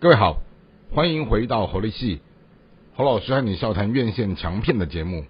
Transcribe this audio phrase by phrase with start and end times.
[0.00, 0.40] 各位好，
[0.92, 2.20] 欢迎回到侯立戏
[2.94, 5.24] 侯老师和你笑谈院线强片的节目。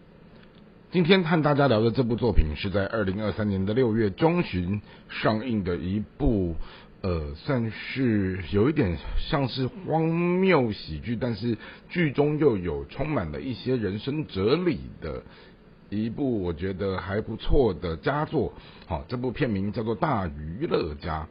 [0.90, 6.54] 今天和大家聊的这部作品是在二零二三年的六月中旬上映的一部，
[7.00, 8.98] 呃，算是有一点
[9.30, 11.56] 像是荒谬喜剧，但是
[11.88, 15.22] 剧中又有充满了一些人生哲理的。
[15.90, 18.52] 一部我觉得还不错的佳作，
[18.86, 21.22] 好，这部片名叫做《大娱乐家》。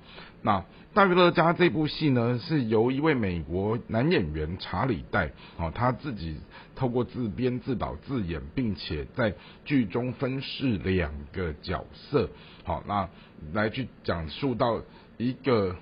[0.41, 0.59] 那
[0.93, 6.37] 《大娱乐家》这部戏呢，是由一位美国男演员查理戴，哦，他自己
[6.75, 12.29] 透过自编自导自演，并且在剧中分饰两个角色，
[12.63, 13.07] 好，那
[13.53, 14.81] 来去讲述到
[15.17, 15.75] 一个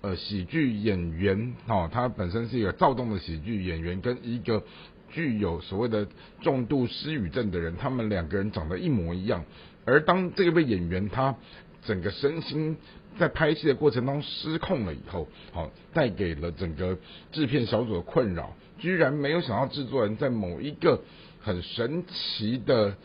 [0.00, 4.62] 呃喜剧演员，哦，他本身是一个躁动的喜剧演员，跟一个。
[5.12, 6.08] 具有所谓的
[6.40, 9.44] 重度失语症的人，他们两个人长得一模一样。
[9.84, 11.36] 而当这位演员他
[11.84, 12.76] 整个身心
[13.18, 16.98] 在拍戏的过程当中失控了以后，好带给了整个
[17.30, 18.56] 制片小组的困扰。
[18.78, 21.02] 居然没有想到制作人在某一个
[21.40, 22.96] 很神奇的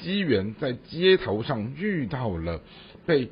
[0.00, 2.60] 机缘，在街头上遇到了
[3.06, 3.28] 被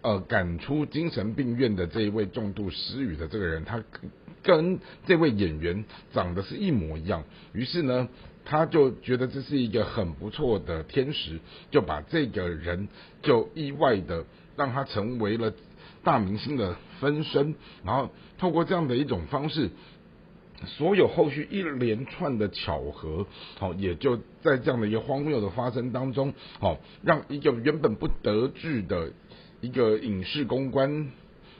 [0.00, 3.82] 呃赶出精神病院的这一位重度失语的这个人，他。
[4.42, 8.08] 跟这位演员长得是一模一样，于是呢，
[8.44, 11.38] 他就觉得这是一个很不错的天时，
[11.70, 12.88] 就把这个人
[13.22, 14.24] 就意外的
[14.56, 15.52] 让他成为了
[16.02, 19.70] 大明星的分身，然后透过这样的一种方式，
[20.66, 23.26] 所有后续一连串的巧合，
[23.58, 29.12] 好，也就在这样的一个荒谬的发生当中，好，让一个原本不得志的
[29.60, 31.12] 一个影视公关。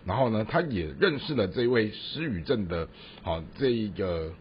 [0.04, 2.88] 然后呢，他也认识了这位失语症的，
[3.22, 4.32] 好这一个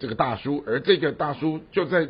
[0.00, 2.08] 这个大叔，而这个大叔就在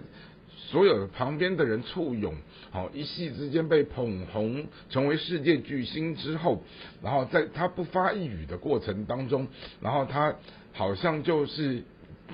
[0.57, 2.35] 所有旁边的人簇拥，
[2.71, 6.63] 好一夕之间被捧红，成为世界巨星之后，
[7.03, 9.49] 然后在他不发一语的过程当中，
[9.83, 10.35] 然后他
[10.73, 11.83] 好像就是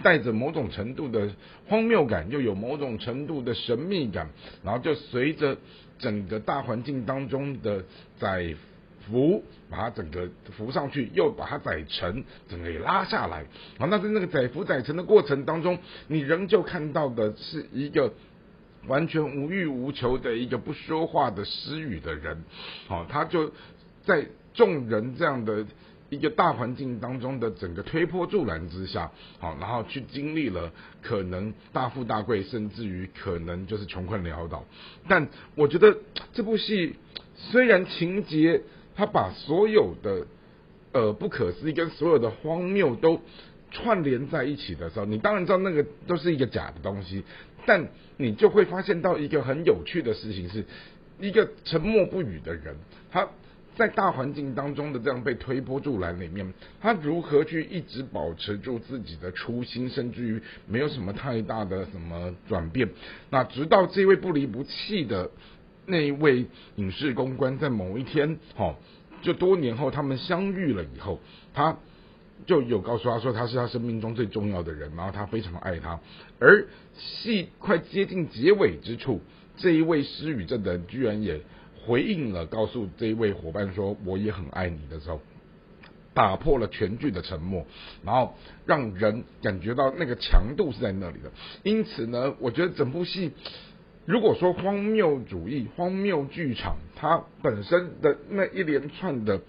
[0.05, 1.31] 带着某种程度的
[1.67, 4.31] 荒谬感，又有某种程度的神秘感，
[4.63, 5.57] 然后就随着
[5.99, 7.85] 整个大环境当中的
[8.21, 8.55] 在。
[9.07, 13.45] 浮，把它整个浮上去，又把它载沉，整个也拉下来。
[13.79, 15.79] 好，那在那个载浮载沉的过程当中，
[16.09, 18.13] 你仍旧看到的是一个
[18.87, 22.45] 完全无欲无求的一个不说话的失语的人。
[22.89, 23.53] 好，他就
[24.05, 25.65] 在众人这样的
[26.09, 30.73] 一个大环境当中的整个推波助澜之下，好，然后去经历了
[31.03, 34.65] 可能大富大贵，甚至于可能就是穷困潦倒。
[35.09, 35.97] 但我觉得
[36.33, 36.97] 这部戏
[37.37, 38.61] 虽然情节，
[39.01, 40.27] 他把所有的
[40.93, 43.19] 呃不可思议跟所有的荒谬都
[43.71, 47.25] 串联在一起的时候，你当然知道那个都是一个假的东西，
[47.65, 47.89] 但
[48.19, 50.67] 你就会发现到一个很有趣的事情，是
[51.19, 52.77] 一个沉默不语的人，
[53.11, 53.27] 他
[53.75, 62.91] 在大环境当中的这样被推波助澜里面，他如何去一直保持住自己的初心，甚至于没有什么太大的什么转变，
[63.31, 65.31] 那直到这位不离不弃的。
[65.87, 66.47] 那一位
[66.77, 68.77] 影视公关在某一天，哈，
[69.23, 71.19] 就多年后他们相遇了以后，
[71.53, 71.77] 他
[72.47, 75.99] 就有告诉他说他是他生命中最重要的人，然后他非常爱他。
[76.39, 79.21] 而戏快接近结尾之处，
[79.57, 81.41] 这一位失语症的人居然也
[81.85, 85.21] 回应了，告诉这一位伙伴说我也很爱你的时候，
[86.15, 87.67] 打破了全剧的沉默，
[88.05, 91.33] 然后让人感觉到那个强度是在那里的。
[91.63, 93.33] 因此呢，我觉得整部戏。
[94.11, 99.41] 如果说荒谬主义、荒谬剧场，它本身的那一连串的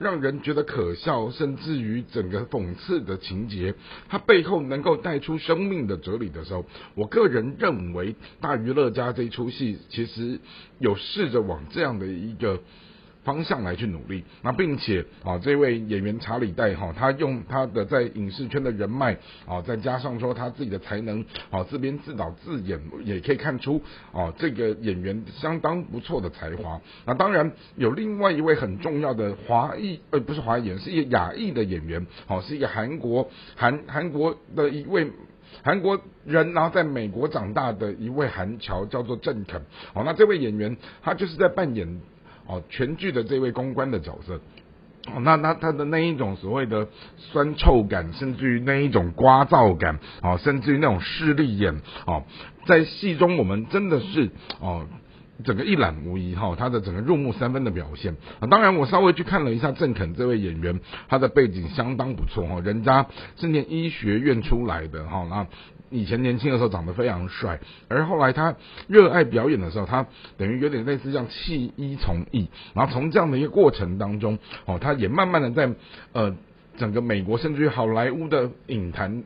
[0.00, 3.72] 让人觉得可笑，甚至于整个讽刺的情节，
[4.08, 6.66] 它背后能够带出生命的哲理的时候，
[6.96, 10.40] 我个人认为《大娱乐家》这出戏其实
[10.80, 12.60] 有试着往这样的一个。
[13.24, 23.80] 方向来去努力，那并且啊，这位演员查理戴哈，他用他的在影视圈的人脉啊，再加上说他自己的才能啊，自编自导自演，也可以看出
[24.12, 26.78] 啊，这个演员相当不错的才华。
[27.06, 35.10] 那当然有另外一位很重要的华裔，呃，不是华裔，是一个亚裔的演员，好，是一个韩国韩韩国的一位
[35.62, 39.62] 韩国人，然后在美国长大的一位韩侨，叫做郑肯。
[39.94, 42.02] 好，那这位演员他就是在扮演。
[42.46, 44.40] 哦，全剧的这位公关的角色，
[45.12, 52.24] 哦，那那他的那一种所谓的酸臭感，甚至于那一种刮噪感，哦，甚至于那种势利眼，哦，
[52.66, 54.30] 在戏中我们真的是
[54.60, 54.86] 哦，
[55.42, 58.46] 整个一览无遗哈，他的整个入木三分的表现啊。
[58.46, 65.46] 当然，我稍微去看了一下郑肯这位演员，他的背景相当不错哈，人家是念医学院出来的哈，那。
[65.90, 68.56] 以前年轻的时候长得非常帅，而后来他
[68.88, 70.04] 热爱表演的时候，他
[70.36, 75.72] 等于有点类似像弃医从艺，然后从这样的一个过程当中，哦，他也慢慢的在
[76.12, 76.36] 呃
[76.78, 79.22] 整个美国甚至于好莱坞的影坛，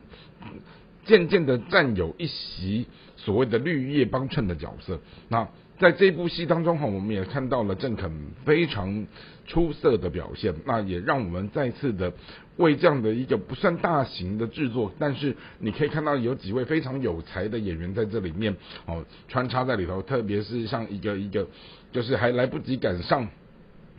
[1.05, 2.85] 渐渐的占有一席
[3.15, 4.99] 所谓的绿叶帮衬的角色。
[5.27, 5.47] 那
[5.79, 8.11] 在这部戏当中哈，我们也看到了郑肯
[8.45, 9.07] 非常
[9.47, 12.11] 出色的表现，那也让我们再次的
[12.57, 18.53] 为这样的一个不算大型的制作，但是你可以看到有几位非常有才的演员在这里面
[18.85, 21.47] 哦穿插在里头，特别是像一个一个
[21.93, 23.25] 就是还来不及赶上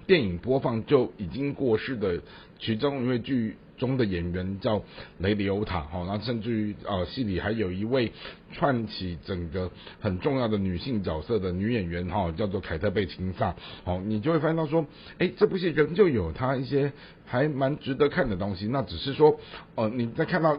[0.07, 2.21] 电影播放就已经过世的
[2.59, 3.57] 其中一位剧。
[3.81, 4.81] 中的演员叫
[5.19, 8.13] 雷里欧塔，哈，那甚至于呃戏里还有一位
[8.53, 9.69] 串起整个
[9.99, 14.87] 很重要的女性角色的女演员，哈，叫做凯特贝琴萨，哦，你就会发现到说，
[15.19, 16.93] 哎，这部戏仍旧有它一些
[17.27, 19.41] 还蛮值得看的东西，那只是说，
[19.75, 20.57] 呃，你在看到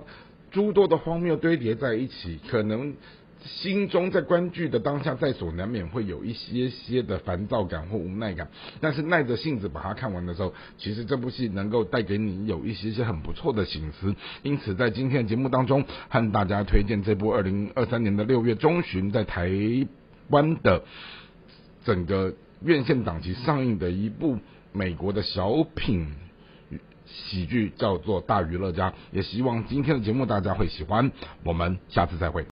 [0.52, 2.94] 诸多的荒谬堆叠在一起，可能。
[3.44, 8.48] 心中在观剧的当下，在所难免会有一些些的烦躁感或无奈感，
[8.80, 14.16] 但是耐着性子把它看完的时候，其实这部戏能够带给你有一些些很不错的醒思。
[14.44, 19.50] 因此，在今天的节目当中，和大家推荐这部二零二三年的六月中旬在台
[20.30, 20.84] 湾的
[21.84, 22.34] 整个
[22.64, 24.38] 院线档期上映的一部
[24.72, 26.14] 美国的小品
[27.08, 28.92] 喜剧，叫做《大娱乐家》。
[29.12, 31.12] 也希望今天的节目大家会喜欢。
[31.44, 32.51] 我们下次再会。